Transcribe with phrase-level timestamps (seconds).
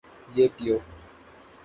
[0.35, 0.75] یہ پیو